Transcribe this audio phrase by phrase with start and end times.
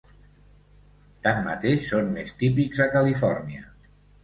[1.27, 3.71] Tanmateix són més típics a Califòrnia.